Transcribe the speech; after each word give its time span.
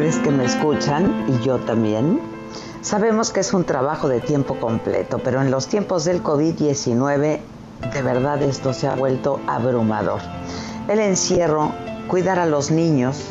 Ustedes 0.00 0.24
que 0.24 0.30
me 0.30 0.46
escuchan 0.46 1.26
y 1.28 1.44
yo 1.44 1.58
también, 1.58 2.22
sabemos 2.80 3.32
que 3.32 3.40
es 3.40 3.52
un 3.52 3.64
trabajo 3.64 4.08
de 4.08 4.20
tiempo 4.20 4.54
completo, 4.54 5.18
pero 5.22 5.42
en 5.42 5.50
los 5.50 5.66
tiempos 5.66 6.06
del 6.06 6.22
COVID-19 6.22 7.38
de 7.92 8.02
verdad 8.02 8.42
esto 8.42 8.72
se 8.72 8.86
ha 8.86 8.94
vuelto 8.94 9.40
abrumador. 9.46 10.20
El 10.88 11.00
encierro, 11.00 11.72
cuidar 12.08 12.38
a 12.38 12.46
los 12.46 12.70
niños, 12.70 13.26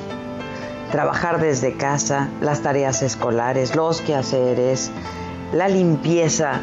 trabajar 0.91 1.41
desde 1.41 1.75
casa, 1.75 2.29
las 2.39 2.61
tareas 2.61 3.01
escolares, 3.01 3.75
los 3.75 4.01
quehaceres, 4.01 4.91
la 5.51 5.69
limpieza, 5.69 6.61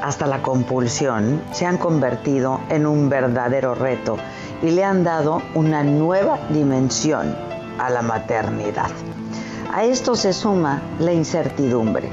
hasta 0.00 0.28
la 0.28 0.40
compulsión, 0.40 1.42
se 1.50 1.66
han 1.66 1.78
convertido 1.78 2.60
en 2.68 2.86
un 2.86 3.08
verdadero 3.08 3.74
reto 3.74 4.18
y 4.62 4.70
le 4.70 4.84
han 4.84 5.02
dado 5.02 5.42
una 5.56 5.82
nueva 5.82 6.38
dimensión 6.48 7.34
a 7.80 7.90
la 7.90 8.02
maternidad. 8.02 8.90
A 9.72 9.84
esto 9.84 10.16
se 10.16 10.32
suma 10.32 10.80
la 10.98 11.12
incertidumbre, 11.12 12.08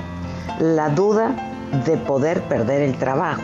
la 0.60 0.90
duda 0.90 1.34
de 1.86 1.96
poder 1.96 2.44
perder 2.44 2.82
el 2.82 2.98
trabajo, 2.98 3.42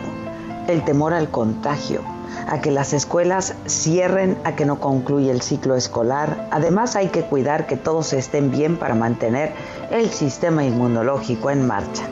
el 0.68 0.84
temor 0.84 1.14
al 1.14 1.30
contagio, 1.30 2.02
a 2.46 2.60
que 2.60 2.70
las 2.70 2.92
escuelas 2.92 3.54
cierren, 3.66 4.36
a 4.44 4.54
que 4.54 4.66
no 4.66 4.80
concluya 4.80 5.32
el 5.32 5.40
ciclo 5.40 5.76
escolar. 5.76 6.46
Además 6.50 6.94
hay 6.94 7.08
que 7.08 7.22
cuidar 7.22 7.66
que 7.66 7.78
todos 7.78 8.12
estén 8.12 8.50
bien 8.50 8.76
para 8.76 8.94
mantener 8.94 9.54
el 9.90 10.10
sistema 10.10 10.62
inmunológico 10.62 11.50
en 11.50 11.66
marcha. 11.66 12.04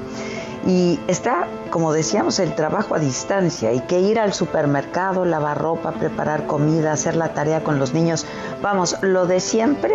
Y 0.67 0.99
está, 1.07 1.49
como 1.71 1.93
decíamos, 1.93 2.39
el 2.39 2.55
trabajo 2.55 2.95
a 2.95 2.99
distancia. 2.99 3.69
Hay 3.69 3.81
que 3.81 4.01
ir 4.01 4.19
al 4.19 4.33
supermercado, 4.33 5.27
lavar 5.27 5.59
ropa, 5.59 5.93
preparar 5.93 6.47
comida, 6.47 6.93
hacer 6.93 7.15
la 7.15 7.35
tarea 7.35 7.63
con 7.63 7.79
los 7.79 7.93
niños. 7.93 8.25
Vamos, 8.63 8.97
lo 9.03 9.27
de 9.27 9.41
siempre, 9.41 9.95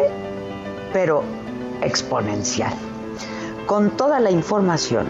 pero 0.93 1.23
exponencial. 1.81 2.73
Con 3.65 3.91
toda 3.91 4.19
la 4.19 4.31
información 4.31 5.07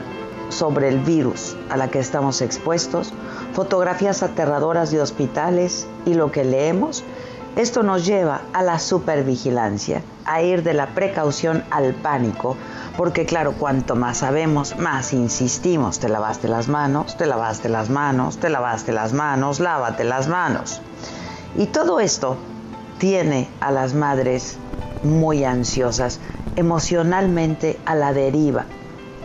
sobre 0.50 0.88
el 0.90 1.00
virus 1.00 1.56
a 1.70 1.78
la 1.78 1.90
que 1.90 2.00
estamos 2.00 2.42
expuestos, 2.42 3.14
fotografías 3.54 4.24
aterradoras 4.24 4.92
de 4.92 5.02
hospitales 5.02 5.88
y 6.06 6.14
lo 6.14 6.32
que 6.32 6.44
leemos, 6.44 7.04
esto 7.56 7.84
nos 7.84 8.06
lleva 8.06 8.42
a 8.52 8.62
la 8.64 8.80
supervigilancia, 8.80 10.02
a 10.26 10.42
ir 10.42 10.62
de 10.64 10.74
la 10.74 10.88
precaución 10.88 11.64
al 11.72 11.94
pánico, 11.94 12.58
porque 12.98 13.26
claro, 13.26 13.54
cuanto 13.54 13.96
más 13.96 14.18
sabemos, 14.18 14.78
más 14.78 15.14
insistimos, 15.14 16.00
te 16.00 16.10
lavaste 16.10 16.50
las 16.50 16.68
manos, 16.68 17.16
te 17.16 17.26
lavaste 17.26 17.70
las 17.70 17.90
manos, 17.90 18.38
te 18.38 18.50
lavaste 18.50 18.92
las 18.92 19.14
manos, 19.14 19.62
lávate 19.62 20.04
las 20.04 20.28
manos. 20.28 20.82
Y 21.58 21.68
todo 21.68 22.02
esto 22.02 22.36
tiene 22.98 23.48
a 23.62 23.72
las 23.72 23.94
madres 23.94 24.58
muy 25.06 25.44
ansiosas, 25.44 26.20
emocionalmente 26.56 27.80
a 27.86 27.96
la 27.96 28.14
deriva, 28.14 28.66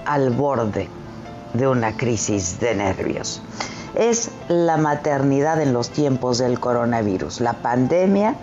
al 0.05 0.31
borde 0.31 0.89
de 1.55 1.67
una 1.67 1.97
crisis 1.97 2.61
de 2.61 2.75
nervios. 2.75 3.43
Es 3.95 4.31
la 4.49 4.77
maternidad 4.77 5.61
en 5.61 5.73
los 5.73 5.91
tiempos 5.91 6.39
del 6.39 6.61
coronavirus. 6.61 7.41
La 7.41 7.55
pandemia 7.55 8.37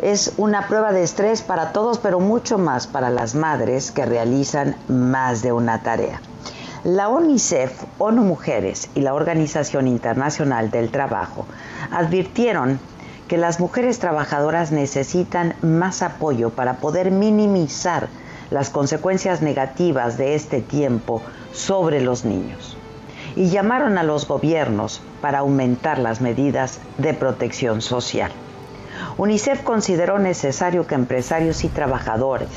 es 0.00 0.32
una 0.36 0.66
prueba 0.66 0.92
de 0.92 1.02
estrés 1.02 1.42
para 1.42 1.72
todos, 1.72 1.98
pero 1.98 2.20
mucho 2.20 2.58
más 2.58 2.86
para 2.86 3.10
las 3.10 3.34
madres 3.34 3.92
que 3.92 4.06
realizan 4.06 4.76
más 4.88 5.42
de 5.42 5.52
una 5.52 5.82
tarea. 5.82 6.20
La 6.84 7.08
UNICEF, 7.08 7.82
ONU 7.98 8.22
Mujeres 8.22 8.88
y 8.94 9.00
la 9.00 9.14
Organización 9.14 9.88
Internacional 9.88 10.70
del 10.70 10.90
Trabajo 10.90 11.44
advirtieron 11.90 12.78
que 13.28 13.36
las 13.36 13.60
mujeres 13.60 13.98
trabajadoras 13.98 14.72
necesitan 14.72 15.54
más 15.62 16.02
apoyo 16.02 16.50
para 16.50 16.74
poder 16.78 17.10
minimizar 17.10 18.08
las 18.50 18.70
consecuencias 18.70 19.42
negativas 19.42 20.16
de 20.16 20.34
este 20.34 20.60
tiempo 20.60 21.22
sobre 21.52 22.00
los 22.00 22.24
niños 22.24 22.76
y 23.34 23.50
llamaron 23.50 23.98
a 23.98 24.02
los 24.02 24.26
gobiernos 24.26 25.02
para 25.20 25.40
aumentar 25.40 25.98
las 25.98 26.20
medidas 26.20 26.80
de 26.98 27.12
protección 27.12 27.82
social. 27.82 28.30
UNICEF 29.18 29.62
consideró 29.62 30.18
necesario 30.18 30.86
que 30.86 30.94
empresarios 30.94 31.64
y 31.64 31.68
trabajadores 31.68 32.48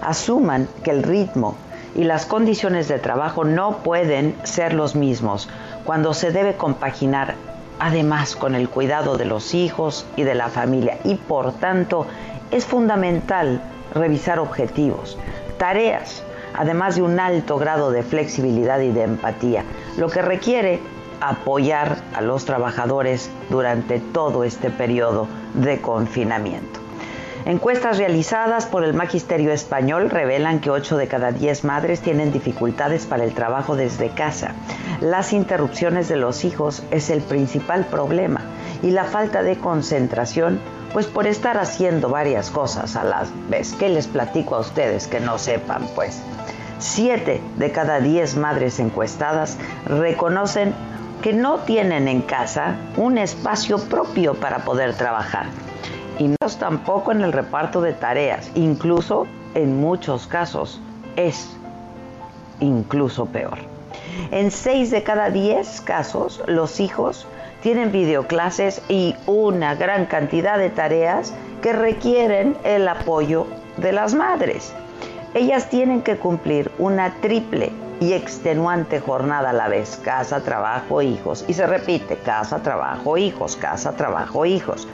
asuman 0.00 0.68
que 0.82 0.90
el 0.90 1.02
ritmo 1.02 1.54
y 1.94 2.04
las 2.04 2.26
condiciones 2.26 2.88
de 2.88 2.98
trabajo 2.98 3.44
no 3.44 3.78
pueden 3.78 4.34
ser 4.42 4.74
los 4.74 4.96
mismos 4.96 5.48
cuando 5.84 6.14
se 6.14 6.32
debe 6.32 6.56
compaginar 6.56 7.34
además 7.78 8.36
con 8.36 8.54
el 8.54 8.68
cuidado 8.68 9.16
de 9.16 9.24
los 9.24 9.54
hijos 9.54 10.06
y 10.16 10.22
de 10.22 10.34
la 10.34 10.48
familia 10.48 10.98
y 11.04 11.16
por 11.16 11.52
tanto 11.52 12.06
es 12.50 12.66
fundamental 12.66 13.60
revisar 13.94 14.38
objetivos, 14.38 15.18
tareas, 15.58 16.22
además 16.54 16.96
de 16.96 17.02
un 17.02 17.18
alto 17.18 17.58
grado 17.58 17.90
de 17.90 18.02
flexibilidad 18.02 18.80
y 18.80 18.90
de 18.90 19.02
empatía, 19.02 19.64
lo 19.96 20.08
que 20.08 20.22
requiere 20.22 20.80
apoyar 21.20 21.96
a 22.14 22.20
los 22.20 22.44
trabajadores 22.44 23.30
durante 23.50 23.98
todo 23.98 24.44
este 24.44 24.70
periodo 24.70 25.26
de 25.54 25.80
confinamiento. 25.80 26.83
Encuestas 27.46 27.98
realizadas 27.98 28.64
por 28.64 28.84
el 28.84 28.94
Magisterio 28.94 29.52
Español 29.52 30.08
revelan 30.08 30.60
que 30.60 30.70
8 30.70 30.96
de 30.96 31.08
cada 31.08 31.30
10 31.30 31.64
madres 31.64 32.00
tienen 32.00 32.32
dificultades 32.32 33.04
para 33.04 33.22
el 33.22 33.34
trabajo 33.34 33.76
desde 33.76 34.08
casa. 34.08 34.54
Las 35.02 35.34
interrupciones 35.34 36.08
de 36.08 36.16
los 36.16 36.46
hijos 36.46 36.82
es 36.90 37.10
el 37.10 37.20
principal 37.20 37.84
problema 37.84 38.40
y 38.82 38.92
la 38.92 39.04
falta 39.04 39.42
de 39.42 39.58
concentración, 39.58 40.58
pues 40.94 41.06
por 41.06 41.26
estar 41.26 41.58
haciendo 41.58 42.08
varias 42.08 42.48
cosas 42.48 42.96
a 42.96 43.04
la 43.04 43.26
vez. 43.50 43.74
¿Qué 43.74 43.90
les 43.90 44.06
platico 44.06 44.54
a 44.54 44.60
ustedes 44.60 45.06
que 45.06 45.20
no 45.20 45.36
sepan? 45.36 45.86
Pues 45.94 46.22
7 46.78 47.42
de 47.58 47.72
cada 47.72 48.00
10 48.00 48.36
madres 48.36 48.80
encuestadas 48.80 49.58
reconocen 49.84 50.72
que 51.20 51.34
no 51.34 51.58
tienen 51.58 52.08
en 52.08 52.22
casa 52.22 52.76
un 52.96 53.18
espacio 53.18 53.78
propio 53.78 54.32
para 54.32 54.64
poder 54.64 54.94
trabajar 54.94 55.48
y 56.18 56.28
no 56.28 56.36
tampoco 56.58 57.12
en 57.12 57.22
el 57.22 57.32
reparto 57.32 57.80
de 57.80 57.92
tareas, 57.92 58.50
incluso 58.54 59.26
en 59.54 59.80
muchos 59.80 60.26
casos 60.26 60.80
es 61.16 61.56
incluso 62.60 63.26
peor. 63.26 63.58
En 64.30 64.50
6 64.50 64.90
de 64.90 65.02
cada 65.02 65.30
10 65.30 65.80
casos, 65.82 66.42
los 66.46 66.80
hijos 66.80 67.26
tienen 67.62 67.92
videoclases 67.92 68.82
y 68.88 69.14
una 69.26 69.74
gran 69.74 70.06
cantidad 70.06 70.58
de 70.58 70.70
tareas 70.70 71.34
que 71.62 71.72
requieren 71.72 72.56
el 72.64 72.86
apoyo 72.88 73.46
de 73.76 73.92
las 73.92 74.14
madres. 74.14 74.74
Ellas 75.34 75.68
tienen 75.68 76.02
que 76.02 76.16
cumplir 76.16 76.70
una 76.78 77.14
triple 77.20 77.72
y 78.00 78.12
extenuante 78.12 79.00
jornada 79.00 79.50
a 79.50 79.52
la 79.52 79.68
vez, 79.68 79.98
casa, 80.02 80.40
trabajo, 80.40 81.02
hijos. 81.02 81.44
Y 81.48 81.54
se 81.54 81.66
repite, 81.66 82.16
casa, 82.18 82.62
trabajo, 82.62 83.16
hijos, 83.16 83.56
casa, 83.56 83.92
trabajo, 83.96 84.46
hijos. 84.46 84.86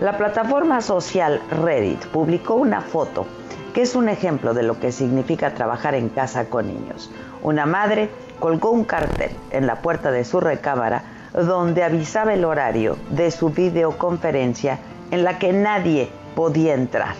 La 0.00 0.18
plataforma 0.18 0.82
social 0.82 1.40
Reddit 1.50 2.04
publicó 2.08 2.56
una 2.56 2.82
foto 2.82 3.26
que 3.72 3.80
es 3.80 3.94
un 3.94 4.10
ejemplo 4.10 4.52
de 4.52 4.62
lo 4.62 4.78
que 4.78 4.92
significa 4.92 5.54
trabajar 5.54 5.94
en 5.94 6.10
casa 6.10 6.50
con 6.50 6.66
niños. 6.66 7.10
Una 7.42 7.64
madre 7.64 8.10
colgó 8.38 8.72
un 8.72 8.84
cartel 8.84 9.30
en 9.52 9.66
la 9.66 9.76
puerta 9.76 10.10
de 10.10 10.24
su 10.24 10.38
recámara 10.38 11.02
donde 11.32 11.82
avisaba 11.82 12.34
el 12.34 12.44
horario 12.44 12.98
de 13.08 13.30
su 13.30 13.48
videoconferencia 13.48 14.78
en 15.10 15.24
la 15.24 15.38
que 15.38 15.54
nadie 15.54 16.10
podía 16.34 16.74
entrar. 16.74 17.14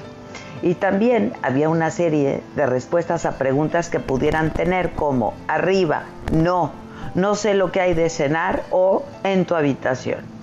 Y 0.60 0.74
también 0.74 1.32
había 1.42 1.70
una 1.70 1.90
serie 1.90 2.42
de 2.56 2.66
respuestas 2.66 3.24
a 3.24 3.38
preguntas 3.38 3.88
que 3.88 4.00
pudieran 4.00 4.50
tener 4.50 4.92
como 4.92 5.32
arriba, 5.48 6.04
no, 6.30 6.72
no 7.14 7.36
sé 7.36 7.54
lo 7.54 7.72
que 7.72 7.80
hay 7.80 7.94
de 7.94 8.10
cenar 8.10 8.64
o 8.70 9.02
en 9.24 9.46
tu 9.46 9.54
habitación. 9.54 10.35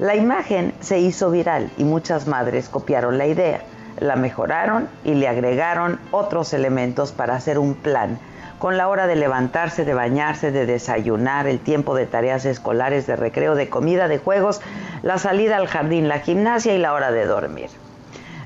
La 0.00 0.16
imagen 0.16 0.72
se 0.80 0.98
hizo 0.98 1.30
viral 1.30 1.70
y 1.76 1.84
muchas 1.84 2.26
madres 2.26 2.70
copiaron 2.70 3.18
la 3.18 3.26
idea, 3.26 3.60
la 3.98 4.16
mejoraron 4.16 4.88
y 5.04 5.12
le 5.12 5.28
agregaron 5.28 6.00
otros 6.10 6.54
elementos 6.54 7.12
para 7.12 7.34
hacer 7.34 7.58
un 7.58 7.74
plan 7.74 8.18
con 8.58 8.78
la 8.78 8.88
hora 8.88 9.06
de 9.06 9.16
levantarse, 9.16 9.84
de 9.84 9.92
bañarse, 9.92 10.52
de 10.52 10.64
desayunar, 10.64 11.46
el 11.46 11.58
tiempo 11.58 11.94
de 11.94 12.06
tareas 12.06 12.46
escolares, 12.46 13.06
de 13.06 13.14
recreo, 13.16 13.54
de 13.54 13.68
comida, 13.68 14.08
de 14.08 14.16
juegos, 14.16 14.62
la 15.02 15.18
salida 15.18 15.58
al 15.58 15.66
jardín, 15.66 16.08
la 16.08 16.20
gimnasia 16.20 16.74
y 16.74 16.78
la 16.78 16.94
hora 16.94 17.12
de 17.12 17.26
dormir. 17.26 17.68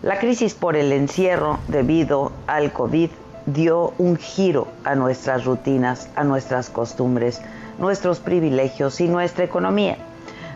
La 0.02 0.18
crisis 0.18 0.54
por 0.54 0.74
el 0.74 0.90
encierro 0.90 1.60
debido 1.68 2.32
al 2.48 2.72
COVID 2.72 3.10
dio 3.46 3.94
un 3.98 4.16
giro 4.16 4.66
a 4.82 4.96
nuestras 4.96 5.44
rutinas, 5.44 6.08
a 6.16 6.24
nuestras 6.24 6.68
costumbres, 6.68 7.40
nuestros 7.78 8.18
privilegios 8.18 9.00
y 9.00 9.06
nuestra 9.06 9.44
economía. 9.44 9.98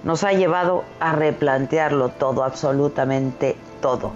Nos 0.04 0.24
ha 0.24 0.32
llevado 0.32 0.84
a 1.00 1.12
replantearlo 1.12 2.10
todo, 2.10 2.44
absolutamente 2.44 3.56
todo. 3.80 4.12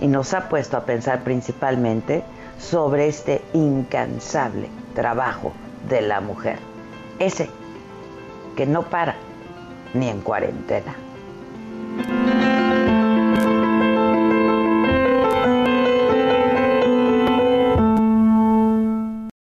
Y 0.00 0.06
nos 0.08 0.34
ha 0.34 0.48
puesto 0.48 0.76
a 0.76 0.84
pensar 0.84 1.22
principalmente 1.22 2.24
sobre 2.58 3.08
este 3.08 3.42
incansable 3.52 4.68
trabajo 4.94 5.52
de 5.88 6.02
la 6.02 6.20
mujer. 6.20 6.58
Ese 7.18 7.48
que 8.56 8.66
no 8.66 8.82
para 8.82 9.14
ni 9.94 10.08
en 10.08 10.20
cuarentena. 10.20 10.94